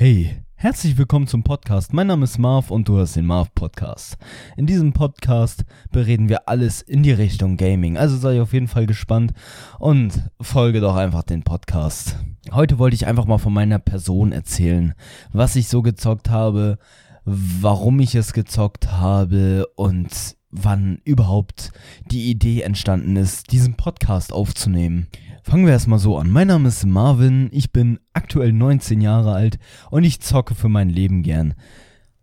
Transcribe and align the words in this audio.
Hey, 0.00 0.44
herzlich 0.54 0.96
willkommen 0.96 1.26
zum 1.26 1.42
Podcast. 1.42 1.92
Mein 1.92 2.06
Name 2.06 2.22
ist 2.22 2.38
Marv 2.38 2.70
und 2.70 2.86
du 2.86 2.98
hörst 2.98 3.16
den 3.16 3.26
Marv 3.26 3.52
Podcast. 3.52 4.16
In 4.56 4.64
diesem 4.64 4.92
Podcast 4.92 5.64
bereden 5.90 6.28
wir 6.28 6.48
alles 6.48 6.82
in 6.82 7.02
die 7.02 7.10
Richtung 7.10 7.56
Gaming. 7.56 7.98
Also 7.98 8.16
sei 8.16 8.40
auf 8.40 8.52
jeden 8.52 8.68
Fall 8.68 8.86
gespannt 8.86 9.32
und 9.80 10.30
folge 10.40 10.78
doch 10.78 10.94
einfach 10.94 11.24
den 11.24 11.42
Podcast. 11.42 12.16
Heute 12.52 12.78
wollte 12.78 12.94
ich 12.94 13.08
einfach 13.08 13.24
mal 13.24 13.38
von 13.38 13.52
meiner 13.52 13.80
Person 13.80 14.30
erzählen, 14.30 14.94
was 15.32 15.56
ich 15.56 15.66
so 15.66 15.82
gezockt 15.82 16.30
habe, 16.30 16.78
warum 17.24 17.98
ich 17.98 18.14
es 18.14 18.32
gezockt 18.32 18.92
habe 18.92 19.66
und 19.74 20.36
wann 20.52 21.00
überhaupt 21.04 21.72
die 22.08 22.30
Idee 22.30 22.62
entstanden 22.62 23.16
ist, 23.16 23.50
diesen 23.50 23.74
Podcast 23.74 24.32
aufzunehmen. 24.32 25.08
Fangen 25.42 25.64
wir 25.64 25.72
erstmal 25.72 25.98
so 25.98 26.18
an. 26.18 26.30
Mein 26.30 26.48
Name 26.48 26.68
ist 26.68 26.84
Marvin, 26.84 27.48
ich 27.52 27.72
bin 27.72 27.98
aktuell 28.12 28.52
19 28.52 29.00
Jahre 29.00 29.32
alt 29.32 29.58
und 29.90 30.04
ich 30.04 30.20
zocke 30.20 30.54
für 30.54 30.68
mein 30.68 30.90
Leben 30.90 31.22
gern. 31.22 31.54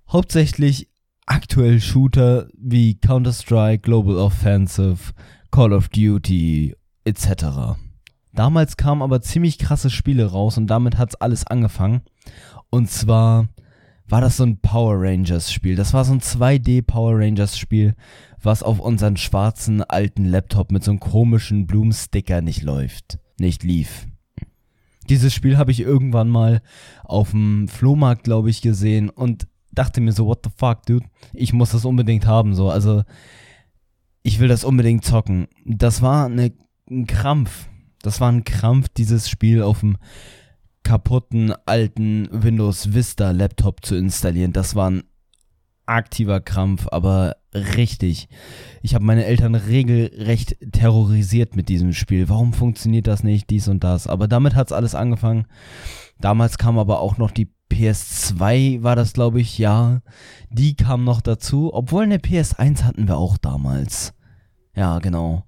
Hauptsächlich 0.10 0.90
aktuell 1.26 1.80
Shooter 1.82 2.48
wie 2.58 3.00
Counter-Strike, 3.00 3.80
Global 3.80 4.18
Offensive, 4.18 5.14
Call 5.50 5.74
of 5.74 5.90
Duty 5.90 6.76
etc. 7.04 7.78
Damals 8.34 8.78
kamen 8.78 9.02
aber 9.02 9.22
ziemlich 9.22 9.58
krasse 9.58 9.90
Spiele 9.90 10.26
raus 10.26 10.58
und 10.58 10.68
damit 10.68 10.98
hat's 10.98 11.16
alles 11.16 11.48
angefangen. 11.48 12.02
Und 12.70 12.92
zwar 12.92 13.48
war 14.08 14.22
das 14.22 14.38
so 14.38 14.44
ein 14.44 14.60
Power 14.60 14.96
Rangers 14.98 15.52
Spiel. 15.52 15.76
Das 15.76 15.94
war 15.94 16.06
so 16.06 16.14
ein 16.14 16.22
2D 16.22 16.84
Power 16.84 17.18
Rangers 17.18 17.58
Spiel, 17.58 17.96
was 18.46 18.64
auf 18.64 18.80
unseren 18.80 19.18
schwarzen 19.18 19.82
alten 19.82 20.26
Laptop 20.26 20.72
mit 20.72 20.84
so 20.84 20.92
einem 20.92 21.00
komischen 21.00 21.68
Blumensticker 21.68 22.42
nicht 22.42 22.62
läuft, 22.62 23.20
nicht 23.38 23.64
lief. 23.64 24.08
Dieses 25.10 25.34
Spiel 25.34 25.58
habe 25.58 25.72
ich 25.72 25.80
irgendwann 25.82 26.30
mal 26.30 26.62
auf 27.04 27.32
dem 27.32 27.68
Flohmarkt, 27.68 28.24
glaube 28.24 28.50
ich, 28.50 28.62
gesehen 28.62 29.10
und 29.10 29.48
dachte 29.72 30.02
mir 30.02 30.14
so, 30.14 30.26
what 30.26 30.40
the 30.44 30.50
fuck, 30.56 30.86
dude? 30.86 31.06
Ich 31.34 31.54
muss 31.54 31.72
das 31.72 31.86
unbedingt 31.86 32.26
haben, 32.26 32.56
so. 32.56 32.70
Also, 32.70 33.04
ich 34.24 34.40
will 34.40 34.48
das 34.48 34.64
unbedingt 34.64 35.06
zocken. 35.06 35.48
Das 35.66 36.02
war 36.02 36.26
eine, 36.26 36.54
ein 36.90 37.06
Krampf. 37.06 37.70
Das 38.02 38.22
war 38.22 38.32
ein 38.32 38.44
Krampf, 38.44 38.88
dieses 38.90 39.30
Spiel 39.30 39.62
auf 39.62 39.82
dem 39.82 39.98
kaputten 40.84 41.54
alten 41.66 42.28
Windows 42.32 42.94
Vista 42.94 43.32
Laptop 43.32 43.86
zu 43.86 43.96
installieren. 43.96 44.54
Das 44.54 44.76
war 44.76 44.90
ein 44.90 45.04
aktiver 45.86 46.40
Krampf, 46.40 46.88
aber 46.92 47.38
richtig. 47.54 48.28
Ich 48.82 48.96
habe 48.96 49.06
meine 49.06 49.26
Eltern 49.26 49.56
regelrecht 49.56 50.58
terrorisiert 50.72 51.56
mit 51.56 51.70
diesem 51.70 51.94
Spiel. 51.94 52.30
Warum 52.30 52.54
funktioniert 52.54 53.08
das 53.08 53.24
nicht, 53.24 53.50
dies 53.50 53.68
und 53.68 53.84
das? 53.84 54.08
Aber 54.08 54.28
damit 54.28 54.56
hat's 54.56 54.72
alles 54.72 54.96
angefangen. 54.96 55.46
Damals 56.20 56.58
kam 56.58 56.78
aber 56.80 57.00
auch 57.00 57.18
noch 57.18 57.32
die 57.32 57.52
PS2, 57.72 58.84
war 58.84 58.96
das 58.96 59.14
glaube 59.14 59.42
ich, 59.42 59.58
ja. 59.58 60.02
Die 60.50 60.76
kam 60.76 61.04
noch 61.04 61.22
dazu, 61.22 61.74
obwohl 61.74 62.04
eine 62.04 62.18
PS1 62.18 62.84
hatten 62.84 63.08
wir 63.08 63.18
auch 63.18 63.38
damals. 63.38 64.14
Ja, 64.76 65.00
genau. 65.00 65.44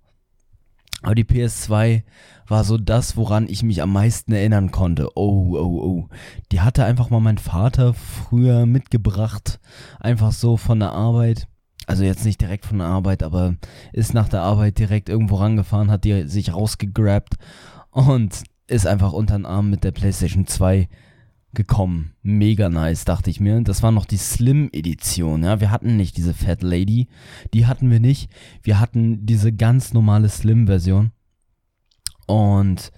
Aber 1.08 1.16
die 1.16 1.24
PS2 1.24 2.04
war 2.48 2.66
so 2.66 2.78
das, 2.78 3.16
woran 3.16 3.48
ich 3.48 3.64
mich 3.64 3.82
am 3.82 3.94
meisten 3.94 4.34
erinnern 4.34 4.72
konnte. 4.72 5.08
Oh, 5.16 5.56
oh, 5.56 5.82
oh. 5.82 6.10
Die 6.52 6.60
hatte 6.60 6.84
einfach 6.84 7.10
mal 7.10 7.22
mein 7.22 7.38
Vater 7.38 7.94
früher 7.94 8.66
mitgebracht. 8.66 9.62
Einfach 10.02 10.34
so 10.34 10.58
von 10.58 10.82
der 10.82 10.92
Arbeit. 10.92 11.48
Also 11.86 12.04
jetzt 12.04 12.26
nicht 12.26 12.42
direkt 12.42 12.66
von 12.66 12.80
der 12.80 12.88
Arbeit, 12.88 13.24
aber 13.24 13.56
ist 13.94 14.14
nach 14.14 14.28
der 14.28 14.42
Arbeit 14.42 14.80
direkt 14.80 15.08
irgendwo 15.08 15.36
rangefahren, 15.36 15.92
hat 15.92 16.04
die 16.04 16.28
sich 16.28 16.54
rausgegrabt 16.54 17.36
und 17.92 18.44
ist 18.68 18.86
einfach 18.86 19.14
unter 19.14 19.38
den 19.38 19.46
Arm 19.46 19.70
mit 19.70 19.86
der 19.86 19.92
PlayStation 19.92 20.46
2 20.46 20.90
gekommen. 21.58 22.14
Mega 22.22 22.70
nice, 22.70 23.04
dachte 23.04 23.30
ich 23.30 23.42
mir. 23.42 23.60
Das 23.62 23.84
war 23.84 23.92
noch 23.92 24.06
die 24.06 24.18
Slim-Edition, 24.18 25.44
ja. 25.44 25.60
Wir 25.60 25.72
hatten 25.72 25.98
nicht 25.98 26.16
diese 26.16 26.34
Fat 26.34 26.62
Lady. 26.62 27.10
Die 27.54 27.66
hatten 27.66 27.92
wir 27.92 28.00
nicht. 28.00 28.32
Wir 28.64 28.80
hatten 28.80 29.26
diese 29.26 29.52
ganz 29.52 29.92
normale 29.92 30.30
Slim-Version. 30.30 31.12
Und 32.28 32.92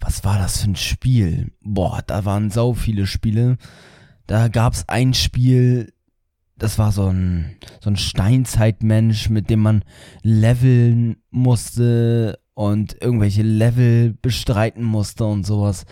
was 0.00 0.24
war 0.24 0.38
das 0.38 0.62
für 0.62 0.70
ein 0.70 0.76
Spiel? 0.76 1.50
Boah, 1.60 2.00
da 2.06 2.24
waren 2.24 2.50
sau 2.50 2.72
viele 2.72 3.06
Spiele. 3.06 3.58
Da 4.26 4.48
gab's 4.48 4.84
ein 4.88 5.12
Spiel, 5.12 5.92
das 6.56 6.78
war 6.78 6.92
so 6.92 7.08
ein, 7.08 7.56
so 7.80 7.90
ein 7.90 7.96
Steinzeitmensch, 7.96 9.28
mit 9.28 9.50
dem 9.50 9.60
man 9.60 9.84
leveln 10.22 11.16
musste 11.30 12.38
und 12.54 13.00
irgendwelche 13.02 13.42
Level 13.42 14.14
bestreiten 14.22 14.84
musste 14.84 15.24
und 15.24 15.44
sowas. 15.44 15.84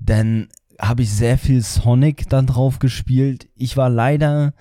Denn 0.00 0.48
habe 0.80 1.02
ich 1.02 1.10
sehr 1.10 1.38
viel 1.38 1.62
Sonic 1.62 2.28
dann 2.28 2.46
drauf 2.46 2.78
gespielt. 2.78 3.48
Ich 3.54 3.76
war 3.76 3.90
leider 3.90 4.54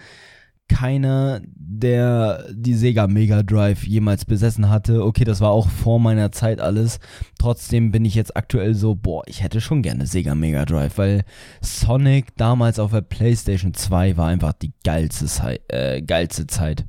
keiner, 0.68 1.42
der 1.56 2.46
die 2.52 2.74
Sega 2.74 3.08
Mega 3.08 3.44
Drive 3.44 3.86
jemals 3.86 4.26
besessen 4.26 4.70
hatte. 4.70 5.06
Okay, 5.06 5.24
das 5.24 5.42
war 5.42 5.52
auch 5.52 5.70
vor 5.70 6.00
meiner 6.00 6.32
Zeit 6.32 6.60
alles. 6.60 7.00
Trotzdem 7.40 7.92
bin 7.92 8.06
ich 8.06 8.16
jetzt 8.16 8.36
aktuell 8.36 8.76
so, 8.76 8.96
boah, 8.96 9.24
ich 9.28 9.44
hätte 9.44 9.62
schon 9.62 9.82
gerne 9.82 10.08
Sega 10.08 10.36
Mega 10.36 10.66
Drive, 10.66 10.98
weil 10.98 11.24
Sonic 11.62 12.36
damals 12.36 12.80
auf 12.80 12.92
der 12.92 13.02
PlayStation 13.02 13.74
2 13.74 14.18
war 14.18 14.28
einfach 14.28 14.54
die 14.54 14.74
geilste, 14.84 15.26
Zeit, 15.26 15.62
äh, 15.70 16.02
geilste 16.02 16.48
Zeit. 16.48 16.86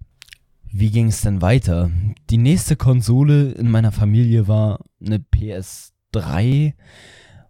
Wie 0.70 0.90
ging 0.90 1.08
es 1.08 1.22
denn 1.22 1.40
weiter? 1.40 1.90
Die 2.30 2.36
nächste 2.36 2.76
Konsole 2.76 3.52
in 3.52 3.70
meiner 3.70 3.92
Familie 3.92 4.48
war 4.48 4.80
eine 5.04 5.18
PS3. 5.18 6.74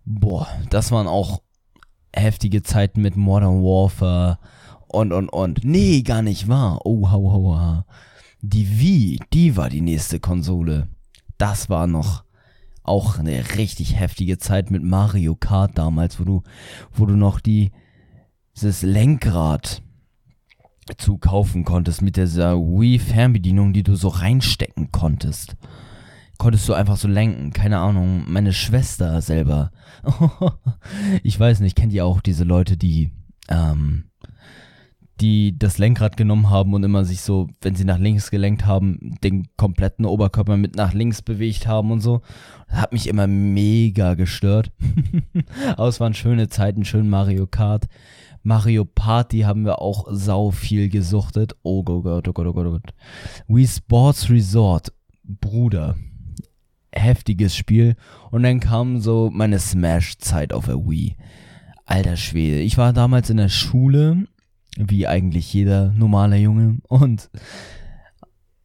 Boah, 0.04 0.46
das 0.70 0.92
waren 0.92 1.08
auch 1.08 1.42
heftige 2.14 2.62
Zeiten 2.62 3.02
mit 3.02 3.16
Modern 3.16 3.62
Warfare 3.62 4.38
und, 4.86 5.12
und, 5.12 5.28
und. 5.28 5.64
Nee, 5.64 6.02
gar 6.02 6.22
nicht 6.22 6.48
wahr. 6.48 6.80
Oh, 6.84 7.10
hau, 7.10 7.32
hau, 7.32 7.58
hau. 7.58 7.84
Die 8.40 8.80
Wii, 8.80 9.20
die 9.32 9.56
war 9.56 9.68
die 9.68 9.80
nächste 9.80 10.20
Konsole. 10.20 10.88
Das 11.36 11.68
war 11.68 11.86
noch 11.86 12.24
auch 12.82 13.18
eine 13.18 13.56
richtig 13.56 13.98
heftige 13.98 14.38
Zeit 14.38 14.70
mit 14.70 14.82
Mario 14.82 15.34
Kart 15.34 15.76
damals, 15.76 16.18
wo 16.18 16.24
du, 16.24 16.42
wo 16.92 17.04
du 17.04 17.16
noch 17.16 17.40
die, 17.40 17.70
dieses 18.56 18.82
Lenkrad 18.82 19.82
zu 20.96 21.18
kaufen 21.18 21.64
konntest 21.64 22.00
mit 22.00 22.16
dieser 22.16 22.56
Wii 22.56 22.98
Fernbedienung, 22.98 23.74
die 23.74 23.82
du 23.82 23.94
so 23.94 24.08
reinstecken 24.08 24.90
konntest 24.90 25.56
konntest 26.38 26.68
du 26.68 26.72
einfach 26.72 26.96
so 26.96 27.08
lenken. 27.08 27.52
Keine 27.52 27.78
Ahnung, 27.78 28.24
meine 28.26 28.52
Schwester 28.52 29.20
selber. 29.20 29.72
ich 31.22 31.38
weiß 31.38 31.60
nicht, 31.60 31.76
kennt 31.76 31.92
ihr 31.92 32.06
auch 32.06 32.20
diese 32.20 32.44
Leute, 32.44 32.76
die, 32.76 33.10
ähm, 33.48 34.04
die 35.20 35.58
das 35.58 35.78
Lenkrad 35.78 36.16
genommen 36.16 36.48
haben 36.48 36.74
und 36.74 36.84
immer 36.84 37.04
sich 37.04 37.20
so, 37.20 37.48
wenn 37.60 37.74
sie 37.74 37.84
nach 37.84 37.98
links 37.98 38.30
gelenkt 38.30 38.64
haben, 38.64 39.16
den 39.24 39.48
kompletten 39.56 40.06
Oberkörper 40.06 40.56
mit 40.56 40.76
nach 40.76 40.94
links 40.94 41.22
bewegt 41.22 41.66
haben 41.66 41.90
und 41.90 42.00
so. 42.00 42.22
Das 42.68 42.82
hat 42.82 42.92
mich 42.92 43.08
immer 43.08 43.26
mega 43.26 44.14
gestört. 44.14 44.70
Aber 45.76 45.88
es 45.88 45.98
waren 45.98 46.14
schöne 46.14 46.48
Zeiten, 46.48 46.84
schön 46.84 47.10
Mario 47.10 47.48
Kart. 47.48 47.88
Mario 48.44 48.84
Party 48.84 49.40
haben 49.40 49.64
wir 49.64 49.82
auch 49.82 50.06
sau 50.10 50.52
viel 50.52 50.88
gesuchtet. 50.88 51.56
Oh 51.64 51.82
Gott, 51.82 52.06
oh 52.06 52.32
Gott, 52.32 52.46
oh 52.46 52.52
Gott, 52.52 52.66
oh 52.66 52.70
Gott. 52.70 52.94
Wii 53.48 53.66
Sports 53.66 54.30
Resort. 54.30 54.92
Bruder 55.24 55.96
heftiges 56.98 57.56
Spiel. 57.56 57.96
Und 58.30 58.42
dann 58.42 58.60
kam 58.60 59.00
so 59.00 59.30
meine 59.32 59.58
Smash-Zeit 59.58 60.52
auf 60.52 60.66
der 60.66 60.76
Wii. 60.76 61.16
Alter 61.86 62.16
Schwede. 62.16 62.60
Ich 62.60 62.76
war 62.76 62.92
damals 62.92 63.30
in 63.30 63.38
der 63.38 63.48
Schule, 63.48 64.26
wie 64.76 65.06
eigentlich 65.06 65.52
jeder 65.52 65.92
normale 65.92 66.36
Junge. 66.36 66.78
Und 66.88 67.30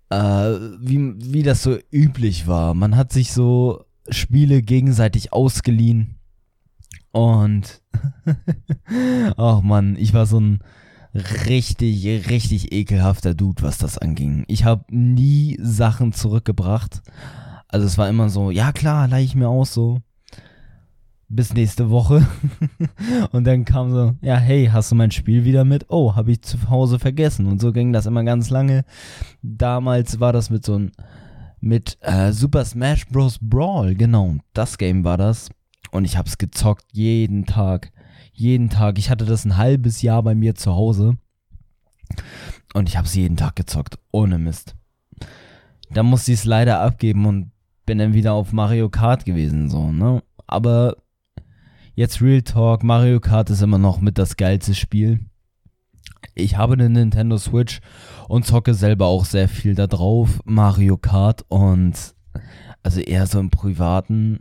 äh, 0.10 0.60
wie, 0.80 1.14
wie 1.18 1.44
das 1.44 1.64
so 1.64 1.78
üblich 1.92 2.48
war. 2.48 2.74
Man 2.74 2.96
hat 2.96 3.12
sich 3.12 3.32
so 3.32 3.86
Spiele 4.10 4.62
gegenseitig 4.62 5.34
ausgeliehen. 5.34 6.16
Und 7.12 7.82
ach 9.38 9.62
man, 9.62 9.96
ich 9.96 10.14
war 10.14 10.26
so 10.26 10.40
ein 10.40 10.60
richtig, 11.14 12.30
richtig 12.30 12.72
ekelhafter 12.72 13.34
Dude, 13.34 13.62
was 13.62 13.78
das 13.78 13.98
anging. 13.98 14.46
Ich 14.48 14.66
habe 14.66 14.84
nie 14.90 15.58
Sachen 15.62 16.12
zurückgebracht. 16.12 17.02
Also 17.74 17.88
es 17.88 17.98
war 17.98 18.08
immer 18.08 18.30
so, 18.30 18.52
ja 18.52 18.72
klar, 18.72 19.08
leih 19.08 19.24
ich 19.24 19.34
mir 19.34 19.50
aus 19.50 19.74
so. 19.74 20.00
Bis 21.28 21.56
nächste 21.56 21.90
Woche. 21.90 22.24
und 23.32 23.46
dann 23.46 23.66
kam 23.66 23.90
so, 23.90 24.14
ja, 24.22 24.36
hey, 24.36 24.70
hast 24.72 24.92
du 24.92 24.96
mein 24.96 25.10
Spiel 25.10 25.44
wieder 25.44 25.64
mit? 25.66 25.88
Oh, 25.90 26.16
habe 26.16 26.32
ich 26.32 26.44
zu 26.44 26.70
Hause 26.70 27.00
vergessen. 27.00 27.48
Und 27.48 27.60
so 27.60 27.72
ging 27.72 27.92
das 27.92 28.06
immer 28.06 28.24
ganz 28.24 28.52
lange. 28.52 28.86
Damals 29.42 30.20
war 30.20 30.32
das 30.32 30.52
mit 30.52 30.64
so 30.64 30.76
einem, 30.76 30.92
mit 31.62 31.98
äh, 32.02 32.32
Super 32.32 32.64
Smash 32.64 33.08
Bros. 33.08 33.40
Brawl, 33.42 33.96
genau. 33.96 34.36
Das 34.54 34.78
Game 34.78 35.04
war 35.04 35.18
das. 35.18 35.50
Und 35.90 36.06
ich 36.06 36.16
hab's 36.16 36.38
gezockt 36.38 36.86
jeden 36.92 37.48
Tag. 37.48 37.92
Jeden 38.34 38.70
Tag. 38.70 39.00
Ich 39.00 39.10
hatte 39.10 39.26
das 39.26 39.46
ein 39.46 39.58
halbes 39.58 40.04
Jahr 40.04 40.22
bei 40.22 40.36
mir 40.36 40.54
zu 40.54 40.76
Hause. 40.76 41.18
Und 42.76 42.88
ich 42.88 42.98
hab's 42.98 43.16
jeden 43.16 43.36
Tag 43.36 43.56
gezockt. 43.56 43.98
Ohne 44.12 44.38
Mist. 44.38 44.76
Da 45.90 46.04
musste 46.04 46.34
ich 46.34 46.40
es 46.40 46.46
leider 46.46 46.80
abgeben 46.80 47.26
und 47.26 47.53
bin 47.86 47.98
dann 47.98 48.14
wieder 48.14 48.34
auf 48.34 48.54
Mario 48.54 48.90
Kart 48.90 49.26
gewesen, 49.26 49.70
so, 49.70 49.92
ne? 49.92 50.24
Aber 50.48 50.98
Jetzt 51.96 52.24
Real 52.24 52.42
Talk, 52.42 52.82
Mario 52.82 53.20
Kart 53.20 53.52
ist 53.52 53.62
immer 53.62 53.78
noch 53.78 54.02
mit 54.02 54.18
das 54.18 54.36
geilste 54.36 54.74
Spiel. 54.74 55.20
Ich 56.34 56.58
habe 56.58 56.74
eine 56.74 56.90
Nintendo 56.90 57.38
Switch 57.38 57.82
und 58.28 58.48
zocke 58.48 58.74
selber 58.74 59.06
auch 59.06 59.26
sehr 59.26 59.48
viel 59.48 59.76
da 59.76 59.86
drauf, 59.86 60.40
Mario 60.44 60.98
Kart 60.98 61.46
und 61.50 61.94
also 62.82 63.00
eher 63.00 63.28
so 63.28 63.40
im 63.40 63.52
privaten, 63.52 64.40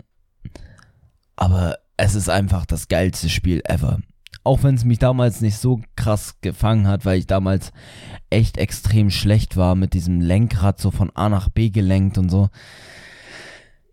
aber 1.37 1.77
es 1.99 2.15
ist 2.15 2.31
einfach 2.31 2.65
das 2.65 2.89
geilste 2.89 3.29
Spiel 3.29 3.61
ever. 3.67 3.99
Auch 4.45 4.63
wenn 4.63 4.75
es 4.75 4.87
mich 4.87 4.99
damals 4.99 5.43
nicht 5.43 5.59
so 5.59 5.83
krass 5.95 6.37
gefangen 6.41 6.89
hat, 6.89 7.05
weil 7.05 7.19
ich 7.19 7.27
damals 7.27 7.71
echt 8.31 8.57
extrem 8.57 9.11
schlecht 9.11 9.59
war 9.59 9.75
mit 9.75 9.93
diesem 9.93 10.23
Lenkrad 10.23 10.81
so 10.81 10.91
von 10.91 11.11
A 11.15 11.29
nach 11.29 11.51
B 11.51 11.69
gelenkt 11.69 12.17
und 12.17 12.31
so. 12.31 12.49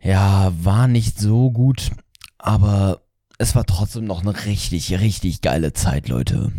Ja, 0.01 0.51
war 0.63 0.87
nicht 0.87 1.19
so 1.19 1.51
gut, 1.51 1.91
aber 2.37 3.01
es 3.37 3.55
war 3.55 3.65
trotzdem 3.65 4.05
noch 4.05 4.21
eine 4.21 4.45
richtig, 4.45 4.99
richtig 4.99 5.41
geile 5.41 5.73
Zeit, 5.73 6.07
Leute. 6.07 6.51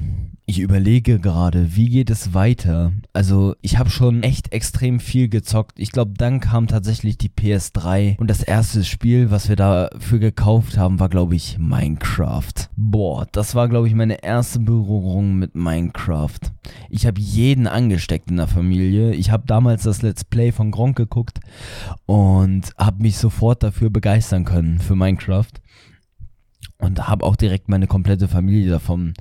Ich 0.51 0.59
überlege 0.59 1.21
gerade, 1.21 1.77
wie 1.77 1.89
geht 1.89 2.11
es 2.11 2.35
weiter? 2.35 2.91
Also, 3.13 3.55
ich 3.63 3.79
habe 3.79 3.89
schon 3.89 4.25
echt 4.25 4.53
extrem 4.53 4.99
viel 4.99 5.29
gezockt. 5.29 5.79
Ich 5.79 5.93
glaube, 5.93 6.15
dann 6.17 6.41
kam 6.41 6.67
tatsächlich 6.67 7.17
die 7.17 7.29
PS3 7.29 8.19
und 8.19 8.29
das 8.29 8.43
erste 8.43 8.83
Spiel, 8.83 9.31
was 9.31 9.49
wir 9.49 9.55
dafür 9.55 10.19
gekauft 10.19 10.77
haben, 10.77 10.99
war, 10.99 11.09
glaube 11.09 11.37
ich, 11.37 11.57
Minecraft. 11.61 12.53
Boah, 12.75 13.29
das 13.31 13.55
war, 13.55 13.69
glaube 13.69 13.87
ich, 13.87 13.95
meine 13.95 14.25
erste 14.25 14.59
Berührung 14.59 15.37
mit 15.37 15.55
Minecraft. 15.55 16.41
Ich 16.89 17.07
habe 17.07 17.21
jeden 17.21 17.69
angesteckt 17.69 18.29
in 18.29 18.39
der 18.39 18.49
Familie. 18.49 19.15
Ich 19.15 19.31
habe 19.31 19.45
damals 19.47 19.85
das 19.85 20.03
Let's 20.03 20.25
Play 20.25 20.51
von 20.51 20.73
Gronk 20.73 20.97
geguckt 20.97 21.39
und 22.07 22.73
habe 22.77 23.05
mich 23.05 23.19
sofort 23.19 23.63
dafür 23.63 23.89
begeistern 23.89 24.45
können 24.45 24.81
für 24.81 24.97
Minecraft. 24.97 25.53
Und 26.79 27.07
habe 27.07 27.25
auch 27.25 27.37
direkt 27.37 27.69
meine 27.69 27.87
komplette 27.87 28.27
Familie 28.27 28.69
davon 28.69 29.15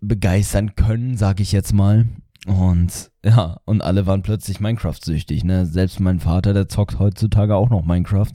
begeistern 0.00 0.74
können, 0.74 1.16
sag 1.16 1.40
ich 1.40 1.52
jetzt 1.52 1.72
mal. 1.72 2.06
Und 2.46 3.10
ja, 3.24 3.56
und 3.64 3.82
alle 3.82 4.06
waren 4.06 4.22
plötzlich 4.22 4.60
Minecraft-süchtig, 4.60 5.42
ne? 5.42 5.66
Selbst 5.66 5.98
mein 5.98 6.20
Vater, 6.20 6.54
der 6.54 6.68
zockt 6.68 7.00
heutzutage 7.00 7.56
auch 7.56 7.70
noch 7.70 7.84
Minecraft, 7.84 8.32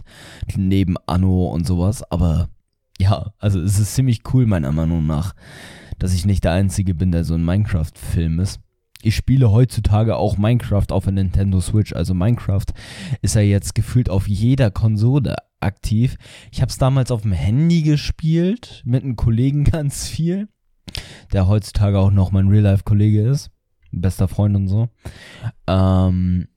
neben 0.57 0.97
Anno 1.05 1.45
und 1.45 1.65
sowas. 1.65 2.03
Aber 2.11 2.49
ja, 2.99 3.31
also 3.39 3.61
es 3.61 3.79
ist 3.79 3.95
ziemlich 3.95 4.21
cool, 4.33 4.45
meiner 4.45 4.73
Meinung 4.73 5.07
nach, 5.07 5.33
dass 5.97 6.13
ich 6.13 6.25
nicht 6.25 6.43
der 6.43 6.51
Einzige 6.51 6.93
bin, 6.93 7.11
der 7.11 7.23
so 7.23 7.35
ein 7.35 7.45
Minecraft-Film 7.45 8.41
ist. 8.41 8.59
Ich 9.01 9.15
spiele 9.15 9.49
heutzutage 9.49 10.17
auch 10.17 10.37
Minecraft 10.37 10.91
auf 10.91 11.05
der 11.05 11.13
Nintendo 11.13 11.61
Switch. 11.61 11.93
Also 11.93 12.13
Minecraft 12.13 12.67
ist 13.21 13.35
ja 13.35 13.41
jetzt 13.41 13.73
gefühlt 13.75 14.09
auf 14.09 14.27
jeder 14.27 14.71
Konsole 14.71 15.37
aktiv. 15.61 16.17
Ich 16.51 16.61
habe 16.61 16.69
es 16.69 16.77
damals 16.77 17.11
auf 17.11 17.21
dem 17.21 17.31
Handy 17.31 17.81
gespielt, 17.81 18.83
mit 18.85 19.03
einem 19.03 19.15
Kollegen 19.15 19.63
ganz 19.71 20.07
viel 20.07 20.49
der 21.33 21.47
heutzutage 21.47 21.99
auch 21.99 22.11
noch 22.11 22.31
mein 22.31 22.47
Real-Life-Kollege 22.47 23.21
ist, 23.27 23.51
bester 23.91 24.27
Freund 24.27 24.55
und 24.55 24.67
so. 24.67 24.89
Ähm, 25.67 26.47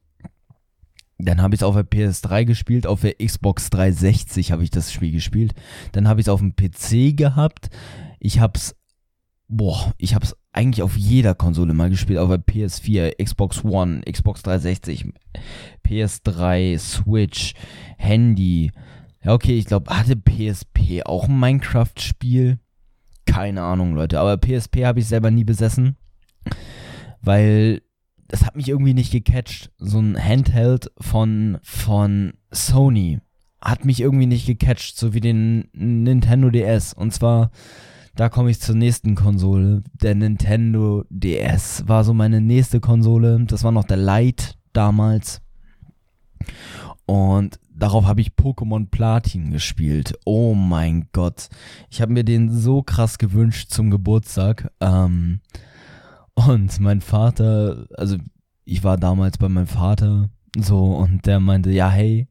dann 1.18 1.40
habe 1.40 1.54
ich 1.54 1.60
es 1.60 1.64
auf 1.64 1.74
der 1.74 1.88
PS3 1.88 2.44
gespielt, 2.44 2.86
auf 2.86 3.00
der 3.00 3.14
Xbox 3.14 3.70
360 3.70 4.52
habe 4.52 4.64
ich 4.64 4.70
das 4.70 4.92
Spiel 4.92 5.12
gespielt. 5.12 5.54
Dann 5.92 6.08
habe 6.08 6.20
ich 6.20 6.26
es 6.26 6.28
auf 6.28 6.40
dem 6.40 6.56
PC 6.56 7.16
gehabt. 7.16 7.70
Ich 8.18 8.40
habe 8.40 8.54
es, 8.56 8.76
boah, 9.48 9.94
ich 9.98 10.14
habe 10.14 10.24
es 10.24 10.36
eigentlich 10.52 10.82
auf 10.82 10.96
jeder 10.96 11.34
Konsole 11.34 11.74
mal 11.74 11.90
gespielt, 11.90 12.18
auf 12.18 12.28
der 12.28 12.44
PS4, 12.44 13.22
Xbox 13.22 13.64
One, 13.64 14.02
Xbox 14.02 14.42
360, 14.42 15.12
PS3, 15.86 16.78
Switch, 16.78 17.54
Handy. 17.96 18.72
Ja, 19.22 19.32
okay, 19.32 19.58
ich 19.58 19.66
glaube, 19.66 19.96
hatte 19.96 20.16
PSP 20.16 21.02
auch 21.04 21.28
ein 21.28 21.38
Minecraft-Spiel? 21.38 22.58
Keine 23.26 23.62
Ahnung, 23.62 23.94
Leute. 23.94 24.20
Aber 24.20 24.36
PSP 24.36 24.84
habe 24.84 25.00
ich 25.00 25.06
selber 25.06 25.30
nie 25.30 25.44
besessen, 25.44 25.96
weil 27.20 27.82
das 28.28 28.44
hat 28.44 28.56
mich 28.56 28.68
irgendwie 28.68 28.94
nicht 28.94 29.12
gecatcht. 29.12 29.70
So 29.78 29.98
ein 29.98 30.16
Handheld 30.22 30.90
von, 30.98 31.58
von 31.62 32.34
Sony 32.50 33.20
hat 33.60 33.84
mich 33.84 34.00
irgendwie 34.00 34.26
nicht 34.26 34.46
gecatcht, 34.46 34.98
so 34.98 35.14
wie 35.14 35.20
den 35.20 35.68
Nintendo 35.72 36.50
DS. 36.50 36.92
Und 36.92 37.12
zwar, 37.12 37.50
da 38.14 38.28
komme 38.28 38.50
ich 38.50 38.60
zur 38.60 38.74
nächsten 38.74 39.14
Konsole. 39.14 39.82
Der 39.94 40.14
Nintendo 40.14 41.04
DS 41.08 41.84
war 41.86 42.04
so 42.04 42.12
meine 42.12 42.40
nächste 42.40 42.80
Konsole. 42.80 43.44
Das 43.46 43.64
war 43.64 43.72
noch 43.72 43.84
der 43.84 43.96
Lite 43.96 44.54
damals. 44.72 45.40
Und 47.06 47.58
darauf 47.74 48.06
habe 48.06 48.20
ich 48.20 48.32
Pokémon 48.32 48.88
Platin 48.90 49.50
gespielt. 49.50 50.14
Oh 50.24 50.54
mein 50.54 51.08
Gott. 51.12 51.48
Ich 51.90 52.00
habe 52.00 52.12
mir 52.12 52.24
den 52.24 52.50
so 52.50 52.82
krass 52.82 53.18
gewünscht 53.18 53.70
zum 53.70 53.90
Geburtstag. 53.90 54.70
Ähm, 54.80 55.40
und 56.34 56.80
mein 56.80 57.00
Vater, 57.00 57.86
also 57.96 58.16
ich 58.64 58.82
war 58.82 58.96
damals 58.96 59.38
bei 59.38 59.48
meinem 59.48 59.66
Vater 59.66 60.30
so 60.56 60.96
und 60.96 61.26
der 61.26 61.40
meinte, 61.40 61.70
ja, 61.70 61.90
hey, 61.90 62.28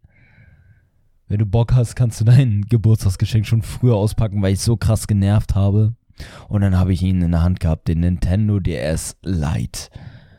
wenn 1.28 1.40
du 1.40 1.46
Bock 1.46 1.74
hast, 1.74 1.96
kannst 1.96 2.20
du 2.22 2.26
dein 2.26 2.64
Geburtstagsgeschenk 2.70 3.46
schon 3.46 3.62
früher 3.62 3.96
auspacken, 3.96 4.42
weil 4.42 4.54
ich 4.54 4.60
so 4.60 4.78
krass 4.78 5.08
genervt 5.08 5.56
habe. 5.56 5.96
Und 6.48 6.62
dann 6.62 6.78
habe 6.78 6.94
ich 6.94 7.02
ihn 7.02 7.22
in 7.22 7.32
der 7.32 7.42
Hand 7.42 7.60
gehabt, 7.60 7.88
den 7.88 8.02
Nintendo 8.02 8.60
DS 8.60 9.18
Lite. 9.24 9.90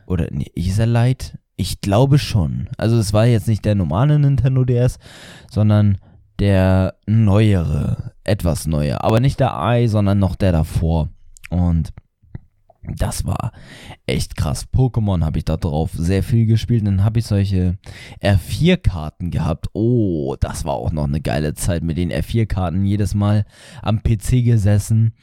Oder 0.07 0.27
nee, 0.31 0.51
ist 0.55 0.79
er 0.79 0.85
Lite? 0.85 1.37
Ich 1.57 1.81
glaube 1.81 2.19
schon. 2.19 2.69
Also 2.77 2.97
es 2.97 3.13
war 3.13 3.25
jetzt 3.25 3.47
nicht 3.47 3.63
der 3.65 3.75
normale 3.75 4.19
Nintendo 4.19 4.65
DS, 4.65 4.99
sondern 5.49 5.97
der 6.39 6.95
neuere, 7.05 8.13
etwas 8.23 8.67
neuer. 8.67 9.03
Aber 9.03 9.19
nicht 9.19 9.39
der 9.39 9.57
Ei, 9.57 9.87
sondern 9.87 10.19
noch 10.19 10.35
der 10.35 10.51
davor. 10.51 11.09
Und 11.49 11.93
das 12.93 13.25
war 13.25 13.51
echt 14.05 14.35
krass. 14.35 14.67
Pokémon 14.71 15.23
habe 15.23 15.37
ich 15.37 15.45
da 15.45 15.57
drauf 15.57 15.91
sehr 15.93 16.23
viel 16.23 16.45
gespielt. 16.45 16.85
Dann 16.85 17.03
habe 17.03 17.19
ich 17.19 17.25
solche 17.25 17.77
R4-Karten 18.21 19.31
gehabt. 19.31 19.67
Oh, 19.73 20.35
das 20.39 20.65
war 20.65 20.73
auch 20.73 20.91
noch 20.91 21.05
eine 21.05 21.21
geile 21.21 21.53
Zeit 21.53 21.83
mit 21.83 21.97
den 21.97 22.11
R4-Karten. 22.11 22.85
Jedes 22.85 23.15
Mal 23.15 23.45
am 23.81 24.03
PC 24.03 24.43
gesessen 24.43 25.13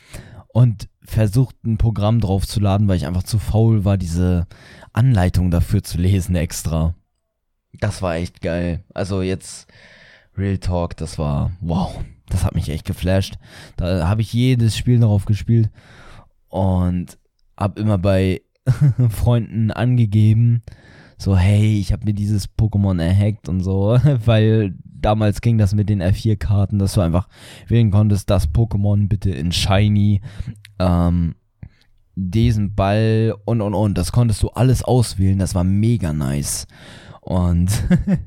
und 0.48 0.88
versucht, 1.04 1.56
ein 1.64 1.78
Programm 1.78 2.20
draufzuladen, 2.20 2.88
weil 2.88 2.96
ich 2.96 3.06
einfach 3.06 3.22
zu 3.22 3.38
faul 3.38 3.84
war, 3.84 3.96
diese 3.96 4.46
Anleitung 4.92 5.50
dafür 5.50 5.82
zu 5.82 5.98
lesen 5.98 6.36
extra. 6.36 6.94
Das 7.80 8.02
war 8.02 8.16
echt 8.16 8.40
geil. 8.40 8.84
Also 8.94 9.22
jetzt 9.22 9.66
Real 10.36 10.58
Talk, 10.58 10.96
das 10.96 11.18
war 11.18 11.52
wow. 11.60 12.04
Das 12.26 12.44
hat 12.44 12.54
mich 12.54 12.68
echt 12.68 12.86
geflasht. 12.86 13.34
Da 13.76 14.08
habe 14.08 14.22
ich 14.22 14.32
jedes 14.32 14.76
Spiel 14.76 15.00
darauf 15.00 15.24
gespielt 15.26 15.70
und 16.48 17.18
habe 17.58 17.80
immer 17.80 17.98
bei 17.98 18.42
Freunden 19.10 19.70
angegeben, 19.70 20.62
so 21.18 21.36
hey, 21.36 21.78
ich 21.78 21.92
habe 21.92 22.04
mir 22.04 22.14
dieses 22.14 22.48
Pokémon 22.56 23.00
erhackt 23.00 23.48
und 23.48 23.60
so, 23.60 23.98
weil 24.24 24.74
damals 24.84 25.40
ging 25.40 25.58
das 25.58 25.74
mit 25.74 25.88
den 25.88 26.02
R4-Karten, 26.02 26.78
dass 26.78 26.94
du 26.94 27.00
einfach 27.00 27.28
wählen 27.66 27.90
konntest, 27.90 28.30
das 28.30 28.48
Pokémon 28.48 29.08
bitte 29.08 29.30
in 29.30 29.52
Shiny, 29.52 30.20
ähm, 30.82 31.34
diesen 32.14 32.74
Ball 32.74 33.34
und 33.44 33.60
und 33.60 33.74
und. 33.74 33.96
Das 33.96 34.12
konntest 34.12 34.42
du 34.42 34.48
alles 34.48 34.82
auswählen. 34.82 35.38
Das 35.38 35.54
war 35.54 35.64
mega 35.64 36.12
nice. 36.12 36.66
Und 37.20 37.70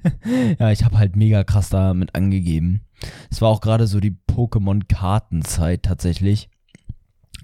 ja, 0.60 0.72
ich 0.72 0.86
habe 0.86 0.98
halt 0.98 1.16
mega 1.16 1.44
krass 1.44 1.70
damit 1.70 2.16
angegeben. 2.16 2.82
Es 3.30 3.42
war 3.42 3.50
auch 3.50 3.62
gerade 3.62 3.88
so 3.88 4.00
die 4.00 4.18
Pokémon-Kartenzeit 4.32 5.84
tatsächlich 5.84 6.50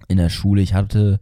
in 0.07 0.17
der 0.17 0.29
Schule. 0.29 0.61
Ich 0.61 0.73
hatte 0.73 1.19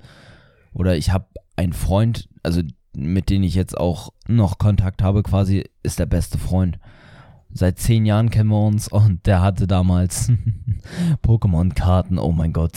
oder 0.72 0.96
ich 0.96 1.12
habe 1.12 1.28
einen 1.56 1.74
Freund, 1.74 2.30
also 2.44 2.62
mit 2.96 3.30
dem 3.30 3.44
ich 3.44 3.56
jetzt 3.56 3.78
auch 3.78 4.14
noch 4.28 4.60
Kontakt 4.60 5.02
habe, 5.02 5.24
quasi 5.24 5.66
ist 5.84 6.00
der 6.00 6.06
beste 6.06 6.38
Freund. 6.38 6.80
Seit 7.52 7.80
zehn 7.80 8.06
Jahren 8.06 8.30
kennen 8.30 8.50
wir 8.50 8.64
uns 8.64 8.88
und 8.88 9.26
der 9.26 9.42
hatte 9.42 9.66
damals 9.66 10.32
Pokémon-Karten, 11.24 12.20
oh 12.20 12.32
mein 12.32 12.54
Gott. 12.54 12.74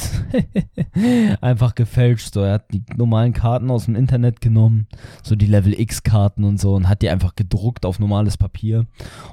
Einfach 1.42 1.74
gefälscht. 1.74 2.32
So, 2.32 2.40
er 2.40 2.54
hat 2.54 2.72
die 2.72 2.82
normalen 2.96 3.34
Karten 3.34 3.70
aus 3.70 3.84
dem 3.84 3.94
Internet 3.94 4.40
genommen, 4.40 4.86
so 5.22 5.36
die 5.36 5.46
Level 5.46 5.78
X-Karten 5.78 6.44
und 6.44 6.58
so, 6.58 6.74
und 6.74 6.88
hat 6.88 7.02
die 7.02 7.10
einfach 7.10 7.36
gedruckt 7.36 7.84
auf 7.84 7.98
normales 7.98 8.38
Papier 8.38 8.86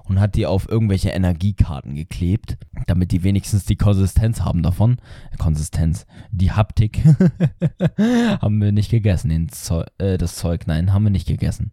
und 0.04 0.20
hat 0.20 0.36
die 0.36 0.46
auf 0.46 0.68
irgendwelche 0.68 1.10
Energiekarten 1.10 1.96
geklebt, 1.96 2.58
damit 2.88 3.14
die 3.14 3.24
wenigstens 3.24 3.64
die 3.64 3.78
Konsistenz 3.78 4.42
haben 4.42 4.62
davon. 4.62 4.98
Konsistenz, 5.38 6.06
die 6.32 6.52
Haptik. 6.52 7.02
haben 8.42 8.62
wir 8.62 8.74
nicht 8.74 8.92
gegessen, 8.92 9.48
Zeug, 9.50 9.88
äh, 10.00 10.18
das 10.18 10.36
Zeug, 10.36 10.68
nein, 10.68 10.94
haben 10.94 11.04
wir 11.04 11.12
nicht 11.12 11.28
gegessen. 11.28 11.72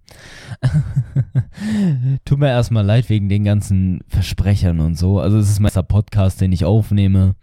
Tut 2.25 2.39
mir 2.39 2.49
erstmal 2.49 2.85
leid 2.85 3.09
wegen 3.09 3.29
den 3.29 3.43
ganzen 3.43 3.56
ganzen 3.57 4.01
Versprechern 4.07 4.81
und 4.81 4.99
so. 4.99 5.19
Also 5.19 5.39
es 5.39 5.49
ist 5.49 5.61
mein 5.61 5.69
erster 5.69 5.83
Podcast, 5.83 6.43
den 6.43 6.53
ich 6.53 6.67
aufnehme. 6.67 7.37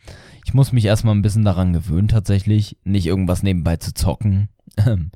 Ich 0.45 0.53
muss 0.53 0.71
mich 0.71 0.85
erstmal 0.85 1.15
ein 1.15 1.23
bisschen 1.23 1.43
daran 1.43 1.73
gewöhnen, 1.73 2.07
tatsächlich, 2.07 2.77
nicht 2.83 3.07
irgendwas 3.07 3.41
nebenbei 3.41 3.77
zu 3.77 3.95
zocken. 3.95 4.49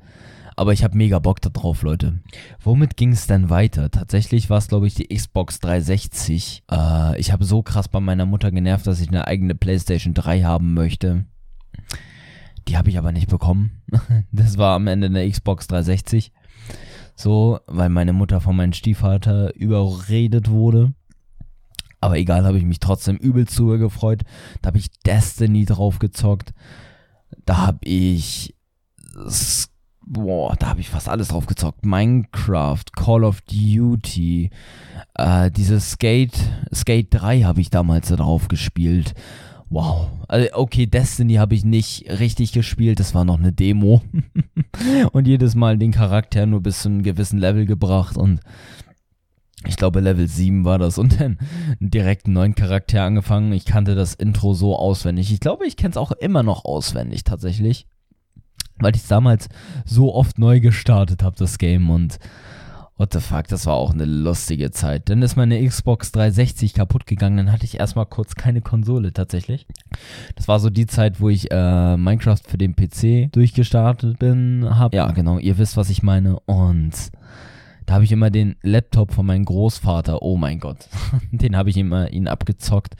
aber 0.56 0.72
ich 0.72 0.82
habe 0.82 0.96
mega 0.96 1.20
Bock 1.20 1.40
darauf, 1.40 1.82
Leute. 1.82 2.18
Womit 2.64 2.96
ging 2.96 3.12
es 3.12 3.28
denn 3.28 3.48
weiter? 3.48 3.92
Tatsächlich 3.92 4.50
war 4.50 4.58
es, 4.58 4.66
glaube 4.66 4.88
ich, 4.88 4.94
die 4.94 5.06
Xbox 5.06 5.60
360. 5.60 6.64
Äh, 6.68 7.20
ich 7.20 7.30
habe 7.30 7.44
so 7.44 7.62
krass 7.62 7.86
bei 7.86 8.00
meiner 8.00 8.26
Mutter 8.26 8.50
genervt, 8.50 8.88
dass 8.88 9.00
ich 9.00 9.08
eine 9.08 9.28
eigene 9.28 9.54
PlayStation 9.54 10.14
3 10.14 10.42
haben 10.42 10.74
möchte. 10.74 11.26
Die 12.66 12.76
habe 12.76 12.90
ich 12.90 12.98
aber 12.98 13.12
nicht 13.12 13.28
bekommen. 13.28 13.82
Das 14.32 14.58
war 14.58 14.74
am 14.74 14.88
Ende 14.88 15.06
eine 15.06 15.30
Xbox 15.30 15.68
360. 15.68 16.32
So, 17.18 17.58
weil 17.66 17.88
meine 17.88 18.12
Mutter 18.12 18.40
von 18.40 18.54
meinem 18.54 18.72
Stiefvater 18.72 19.52
überredet 19.56 20.50
wurde. 20.50 20.92
Aber 22.00 22.16
egal, 22.16 22.44
habe 22.44 22.58
ich 22.58 22.64
mich 22.64 22.78
trotzdem 22.78 23.16
übelst 23.16 23.58
drüber 23.58 23.76
gefreut. 23.76 24.22
Da 24.62 24.68
habe 24.68 24.78
ich 24.78 24.88
Destiny 25.00 25.64
drauf 25.64 25.98
gezockt. 25.98 26.54
Da 27.44 27.66
habe 27.66 27.80
ich. 27.82 28.54
Boah, 30.06 30.54
da 30.60 30.68
habe 30.68 30.80
ich 30.80 30.90
fast 30.90 31.08
alles 31.08 31.28
drauf 31.28 31.46
gezockt. 31.46 31.84
Minecraft, 31.84 32.84
Call 32.94 33.24
of 33.24 33.40
Duty, 33.40 34.50
äh, 35.14 35.50
dieses 35.50 35.90
Skate, 35.90 36.38
Skate 36.72 37.08
3 37.10 37.42
habe 37.42 37.60
ich 37.60 37.70
damals 37.70 38.10
drauf 38.10 38.46
gespielt. 38.46 39.14
Wow. 39.70 40.08
Also, 40.28 40.48
okay, 40.54 40.86
Destiny 40.86 41.34
habe 41.34 41.54
ich 41.54 41.64
nicht 41.64 42.08
richtig 42.08 42.52
gespielt, 42.52 43.00
das 43.00 43.14
war 43.14 43.24
noch 43.24 43.38
eine 43.38 43.52
Demo. 43.52 44.02
und 45.12 45.26
jedes 45.26 45.54
Mal 45.54 45.78
den 45.78 45.92
Charakter 45.92 46.46
nur 46.46 46.62
bis 46.62 46.82
zu 46.82 46.88
einem 46.88 47.02
gewissen 47.02 47.38
Level 47.38 47.66
gebracht 47.66 48.16
und 48.16 48.40
ich 49.66 49.76
glaube 49.76 50.00
Level 50.00 50.28
7 50.28 50.64
war 50.64 50.78
das 50.78 50.98
und 50.98 51.20
dann 51.20 51.38
direkt 51.80 52.26
einen 52.26 52.34
neuen 52.34 52.54
Charakter 52.54 53.02
angefangen. 53.02 53.52
Ich 53.52 53.64
kannte 53.64 53.94
das 53.96 54.14
Intro 54.14 54.54
so 54.54 54.76
auswendig. 54.76 55.32
Ich 55.32 55.40
glaube, 55.40 55.66
ich 55.66 55.76
kenne 55.76 55.90
es 55.90 55.96
auch 55.96 56.12
immer 56.12 56.42
noch 56.44 56.64
auswendig 56.64 57.24
tatsächlich, 57.24 57.86
weil 58.78 58.94
ich 58.94 59.02
es 59.02 59.08
damals 59.08 59.48
so 59.84 60.14
oft 60.14 60.38
neu 60.38 60.60
gestartet 60.60 61.22
habe, 61.24 61.36
das 61.36 61.58
Game 61.58 61.90
und 61.90 62.18
What 62.98 63.12
the 63.12 63.20
fuck, 63.20 63.46
das 63.46 63.64
war 63.64 63.74
auch 63.74 63.94
eine 63.94 64.04
lustige 64.04 64.72
Zeit. 64.72 65.08
Dann 65.08 65.22
ist 65.22 65.36
meine 65.36 65.64
Xbox 65.64 66.10
360 66.10 66.74
kaputt 66.74 67.06
gegangen, 67.06 67.36
dann 67.36 67.52
hatte 67.52 67.64
ich 67.64 67.78
erstmal 67.78 68.06
kurz 68.06 68.34
keine 68.34 68.60
Konsole 68.60 69.12
tatsächlich. 69.12 69.68
Das 70.34 70.48
war 70.48 70.58
so 70.58 70.68
die 70.68 70.88
Zeit, 70.88 71.20
wo 71.20 71.28
ich 71.28 71.48
äh, 71.52 71.96
Minecraft 71.96 72.40
für 72.44 72.58
den 72.58 72.74
PC 72.74 73.30
durchgestartet 73.30 74.18
bin. 74.18 74.66
Hab, 74.68 74.94
ja, 74.94 75.12
genau, 75.12 75.38
ihr 75.38 75.58
wisst, 75.58 75.76
was 75.76 75.90
ich 75.90 76.02
meine. 76.02 76.40
Und 76.40 77.12
da 77.86 77.94
habe 77.94 78.02
ich 78.02 78.10
immer 78.10 78.30
den 78.30 78.56
Laptop 78.62 79.12
von 79.12 79.26
meinem 79.26 79.44
Großvater, 79.44 80.20
oh 80.20 80.36
mein 80.36 80.58
Gott, 80.58 80.88
den 81.30 81.56
habe 81.56 81.70
ich 81.70 81.76
immer 81.76 82.10
ihn 82.10 82.26
abgezockt 82.26 82.96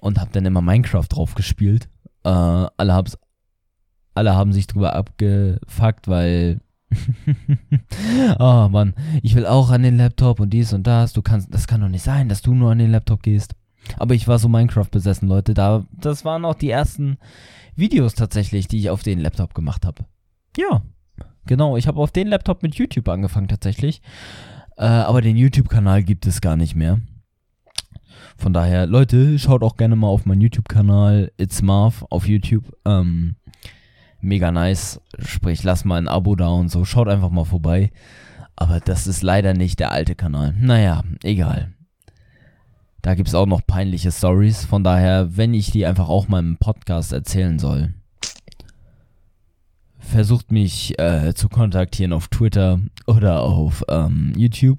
und 0.00 0.18
habe 0.18 0.30
dann 0.32 0.44
immer 0.44 0.60
Minecraft 0.60 1.06
drauf 1.08 1.36
gespielt. 1.36 1.88
Äh, 2.24 2.30
alle, 2.30 2.92
hab's, 2.92 3.16
alle 4.14 4.34
haben 4.34 4.52
sich 4.52 4.66
drüber 4.66 4.96
abgefuckt, 4.96 6.08
weil 6.08 6.58
oh 8.38 8.68
Mann, 8.68 8.94
ich 9.22 9.34
will 9.34 9.46
auch 9.46 9.70
an 9.70 9.82
den 9.82 9.96
Laptop 9.96 10.40
und 10.40 10.50
dies 10.50 10.72
und 10.72 10.86
das. 10.86 11.12
Du 11.12 11.22
kannst, 11.22 11.52
das 11.52 11.66
kann 11.66 11.80
doch 11.80 11.88
nicht 11.88 12.04
sein, 12.04 12.28
dass 12.28 12.42
du 12.42 12.54
nur 12.54 12.70
an 12.70 12.78
den 12.78 12.90
Laptop 12.90 13.22
gehst. 13.22 13.54
Aber 13.98 14.14
ich 14.14 14.28
war 14.28 14.38
so 14.38 14.48
Minecraft 14.48 14.88
besessen, 14.90 15.28
Leute. 15.28 15.54
Da, 15.54 15.84
das 15.92 16.24
waren 16.24 16.44
auch 16.44 16.54
die 16.54 16.70
ersten 16.70 17.18
Videos 17.76 18.14
tatsächlich, 18.14 18.68
die 18.68 18.78
ich 18.78 18.90
auf 18.90 19.02
den 19.02 19.20
Laptop 19.20 19.54
gemacht 19.54 19.84
habe. 19.84 20.04
Ja, 20.56 20.82
genau. 21.46 21.76
Ich 21.76 21.86
habe 21.86 22.00
auf 22.00 22.10
den 22.10 22.28
Laptop 22.28 22.62
mit 22.62 22.76
YouTube 22.76 23.08
angefangen 23.08 23.48
tatsächlich. 23.48 24.00
Äh, 24.76 24.84
aber 24.84 25.20
den 25.20 25.36
YouTube-Kanal 25.36 26.02
gibt 26.02 26.26
es 26.26 26.40
gar 26.40 26.56
nicht 26.56 26.74
mehr. 26.74 27.00
Von 28.36 28.52
daher, 28.52 28.86
Leute, 28.86 29.38
schaut 29.38 29.62
auch 29.62 29.76
gerne 29.76 29.96
mal 29.96 30.08
auf 30.08 30.26
meinen 30.26 30.40
YouTube-Kanal 30.40 31.32
It's 31.36 31.62
Marv 31.62 32.04
auf 32.10 32.26
YouTube. 32.26 32.76
Ähm, 32.84 33.36
mega 34.24 34.50
nice. 34.50 35.00
Sprich, 35.18 35.62
lass 35.62 35.84
mal 35.84 35.98
ein 35.98 36.08
Abo 36.08 36.34
da 36.36 36.48
und 36.48 36.70
so. 36.70 36.84
Schaut 36.84 37.08
einfach 37.08 37.30
mal 37.30 37.44
vorbei. 37.44 37.92
Aber 38.56 38.80
das 38.80 39.06
ist 39.06 39.22
leider 39.22 39.54
nicht 39.54 39.80
der 39.80 39.92
alte 39.92 40.14
Kanal. 40.14 40.54
Naja, 40.58 41.02
egal. 41.22 41.72
Da 43.02 43.14
gibt 43.14 43.28
es 43.28 43.34
auch 43.34 43.46
noch 43.46 43.66
peinliche 43.66 44.10
Stories. 44.10 44.64
Von 44.64 44.82
daher, 44.82 45.36
wenn 45.36 45.52
ich 45.54 45.70
die 45.70 45.86
einfach 45.86 46.08
auch 46.08 46.28
mal 46.28 46.38
im 46.38 46.56
Podcast 46.56 47.12
erzählen 47.12 47.58
soll, 47.58 47.92
versucht 49.98 50.52
mich 50.52 50.98
äh, 50.98 51.34
zu 51.34 51.48
kontaktieren 51.48 52.12
auf 52.12 52.28
Twitter 52.28 52.80
oder 53.06 53.42
auf 53.42 53.84
ähm, 53.88 54.32
YouTube. 54.36 54.78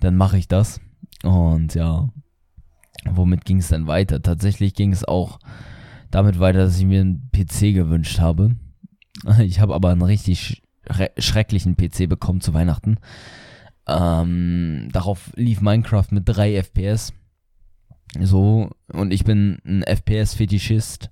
Dann 0.00 0.16
mache 0.16 0.38
ich 0.38 0.48
das. 0.48 0.80
Und 1.22 1.74
ja, 1.74 2.08
womit 3.04 3.44
ging 3.44 3.58
es 3.58 3.68
dann 3.68 3.86
weiter? 3.86 4.22
Tatsächlich 4.22 4.74
ging 4.74 4.92
es 4.92 5.04
auch 5.04 5.38
damit 6.12 6.38
weiter, 6.38 6.60
dass 6.60 6.78
ich 6.78 6.84
mir 6.84 7.00
einen 7.00 7.30
PC 7.32 7.74
gewünscht 7.74 8.20
habe. 8.20 8.56
Ich 9.40 9.60
habe 9.60 9.74
aber 9.74 9.90
einen 9.90 10.02
richtig 10.02 10.62
schrecklichen 11.18 11.76
PC 11.76 12.08
bekommen 12.08 12.40
zu 12.40 12.54
Weihnachten. 12.54 12.98
Ähm, 13.86 14.88
darauf 14.90 15.32
lief 15.36 15.60
Minecraft 15.60 16.06
mit 16.10 16.24
3 16.26 16.56
FPS. 16.56 17.12
So, 18.18 18.70
und 18.92 19.12
ich 19.12 19.24
bin 19.24 19.58
ein 19.64 19.82
FPS-Fetischist 19.84 21.10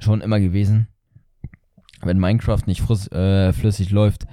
schon 0.00 0.22
immer 0.22 0.40
gewesen. 0.40 0.88
Wenn 2.00 2.18
Minecraft 2.18 2.62
nicht 2.66 2.82
äh, 3.12 3.52
flüssig 3.52 3.90
läuft, 3.90 4.26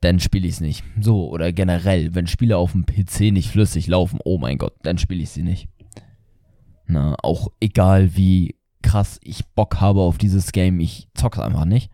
dann 0.00 0.20
spiele 0.20 0.46
ich 0.46 0.54
es 0.54 0.60
nicht. 0.60 0.84
So, 1.00 1.30
oder 1.30 1.52
generell, 1.52 2.14
wenn 2.14 2.26
Spiele 2.26 2.58
auf 2.58 2.72
dem 2.72 2.84
PC 2.84 3.32
nicht 3.32 3.50
flüssig 3.50 3.86
laufen, 3.86 4.18
oh 4.24 4.36
mein 4.36 4.58
Gott, 4.58 4.74
dann 4.82 4.98
spiele 4.98 5.22
ich 5.22 5.30
sie 5.30 5.42
nicht. 5.42 5.68
Na, 6.86 7.16
auch 7.22 7.48
egal 7.60 8.16
wie 8.16 8.56
krass 8.92 9.18
ich 9.24 9.46
Bock 9.46 9.80
habe 9.80 10.02
auf 10.02 10.18
dieses 10.18 10.52
Game, 10.52 10.78
ich 10.78 11.08
zock's 11.14 11.38
einfach 11.38 11.64
nicht. 11.64 11.90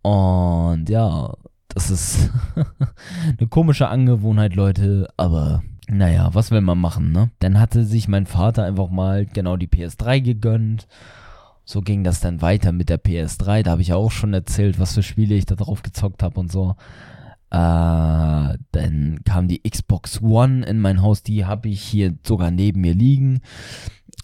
Und 0.00 0.88
ja, 0.88 1.34
das 1.68 1.90
ist 1.90 2.30
eine 3.38 3.48
komische 3.48 3.88
Angewohnheit, 3.88 4.54
Leute, 4.54 5.08
aber 5.18 5.62
naja, 5.88 6.30
was 6.32 6.50
will 6.50 6.62
man 6.62 6.78
machen, 6.78 7.12
ne? 7.12 7.30
Dann 7.40 7.60
hatte 7.60 7.84
sich 7.84 8.08
mein 8.08 8.24
Vater 8.24 8.64
einfach 8.64 8.88
mal 8.88 9.26
genau 9.26 9.58
die 9.58 9.68
PS3 9.68 10.22
gegönnt. 10.22 10.88
So 11.66 11.82
ging 11.82 12.04
das 12.04 12.20
dann 12.20 12.40
weiter 12.40 12.72
mit 12.72 12.88
der 12.88 12.98
PS3. 12.98 13.62
Da 13.62 13.72
habe 13.72 13.82
ich 13.82 13.88
ja 13.88 13.96
auch 13.96 14.10
schon 14.10 14.32
erzählt, 14.32 14.80
was 14.80 14.94
für 14.94 15.02
Spiele 15.02 15.34
ich 15.34 15.44
da 15.44 15.56
drauf 15.56 15.82
gezockt 15.82 16.22
habe 16.22 16.40
und 16.40 16.50
so. 16.50 16.74
Äh, 17.50 18.56
dann 18.72 19.20
kam 19.24 19.46
die 19.46 19.60
Xbox 19.60 20.22
One 20.22 20.64
in 20.64 20.80
mein 20.80 21.02
Haus, 21.02 21.22
die 21.22 21.44
habe 21.44 21.68
ich 21.68 21.82
hier 21.82 22.14
sogar 22.26 22.50
neben 22.50 22.80
mir 22.80 22.94
liegen. 22.94 23.42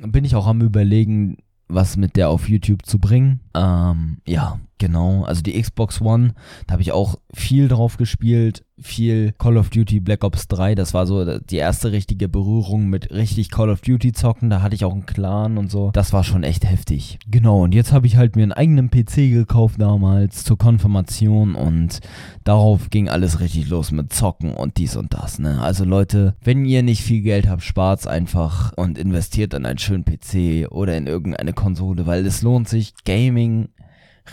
Bin 0.00 0.24
ich 0.24 0.34
auch 0.34 0.46
am 0.46 0.62
überlegen, 0.62 1.36
was 1.68 1.96
mit 1.96 2.16
der 2.16 2.30
auf 2.30 2.48
YouTube 2.48 2.84
zu 2.84 2.98
bringen. 2.98 3.40
Ähm, 3.58 4.18
ja, 4.24 4.60
genau. 4.78 5.24
Also 5.24 5.42
die 5.42 5.60
Xbox 5.60 6.00
One, 6.00 6.34
da 6.66 6.72
habe 6.72 6.82
ich 6.82 6.92
auch 6.92 7.16
viel 7.34 7.68
drauf 7.68 7.96
gespielt. 7.96 8.64
Viel 8.80 9.32
Call 9.32 9.56
of 9.56 9.70
Duty 9.70 9.98
Black 9.98 10.22
Ops 10.22 10.46
3. 10.46 10.76
Das 10.76 10.94
war 10.94 11.04
so 11.08 11.40
die 11.40 11.56
erste 11.56 11.90
richtige 11.90 12.28
Berührung 12.28 12.86
mit 12.86 13.10
richtig 13.10 13.50
Call 13.50 13.70
of 13.70 13.80
Duty 13.80 14.12
zocken. 14.12 14.50
Da 14.50 14.62
hatte 14.62 14.76
ich 14.76 14.84
auch 14.84 14.92
einen 14.92 15.04
Clan 15.04 15.58
und 15.58 15.68
so. 15.68 15.90
Das 15.92 16.12
war 16.12 16.22
schon 16.22 16.44
echt 16.44 16.64
heftig. 16.64 17.18
Genau, 17.28 17.64
und 17.64 17.74
jetzt 17.74 17.92
habe 17.92 18.06
ich 18.06 18.16
halt 18.16 18.36
mir 18.36 18.44
einen 18.44 18.52
eigenen 18.52 18.88
PC 18.88 19.32
gekauft 19.32 19.80
damals 19.80 20.44
zur 20.44 20.58
Konfirmation 20.58 21.56
und 21.56 21.98
darauf 22.44 22.90
ging 22.90 23.08
alles 23.08 23.40
richtig 23.40 23.68
los 23.68 23.90
mit 23.90 24.12
Zocken 24.12 24.54
und 24.54 24.76
dies 24.76 24.94
und 24.94 25.12
das. 25.12 25.40
Ne? 25.40 25.60
Also 25.60 25.84
Leute, 25.84 26.36
wenn 26.44 26.64
ihr 26.64 26.84
nicht 26.84 27.02
viel 27.02 27.22
Geld 27.22 27.48
habt, 27.48 27.64
spart's 27.64 28.06
einfach 28.06 28.72
und 28.76 28.96
investiert 28.96 29.54
in 29.54 29.66
einen 29.66 29.78
schönen 29.78 30.04
PC 30.04 30.70
oder 30.70 30.96
in 30.96 31.08
irgendeine 31.08 31.52
Konsole, 31.52 32.06
weil 32.06 32.24
es 32.24 32.42
lohnt 32.42 32.68
sich. 32.68 32.94
Gaming 33.48 33.68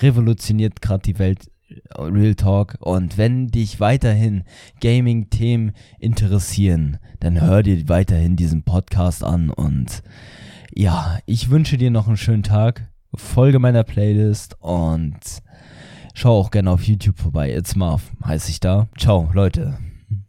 revolutioniert 0.02 0.82
gerade 0.82 1.04
die 1.04 1.20
Welt. 1.20 1.50
Real 1.98 2.36
Talk. 2.36 2.78
Und 2.80 3.18
wenn 3.18 3.48
dich 3.48 3.80
weiterhin 3.80 4.44
Gaming-Themen 4.82 5.72
interessieren, 6.00 7.00
dann 7.20 7.42
hör 7.42 7.64
dir 7.64 7.90
weiterhin 7.90 8.36
diesen 8.36 8.64
Podcast 8.64 9.24
an. 9.24 9.50
Und 9.50 10.04
ja, 10.74 11.18
ich 11.26 11.50
wünsche 11.50 11.78
dir 11.78 11.90
noch 11.90 12.08
einen 12.08 12.18
schönen 12.18 12.44
Tag. 12.44 12.88
Folge 13.16 13.58
meiner 13.58 13.84
Playlist 13.84 14.62
und 14.62 15.18
schau 16.14 16.40
auch 16.40 16.52
gerne 16.52 16.70
auf 16.70 16.84
YouTube 16.84 17.18
vorbei. 17.18 17.52
It's 17.52 17.76
Marv 17.76 18.12
heiße 18.24 18.52
ich 18.52 18.60
da. 18.60 18.88
Ciao, 18.96 19.32
Leute. 19.34 19.80